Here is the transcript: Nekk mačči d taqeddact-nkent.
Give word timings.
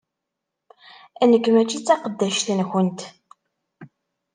Nekk 1.31 1.45
mačči 1.53 1.77
d 1.79 1.83
taqeddact-nkent. 1.87 2.99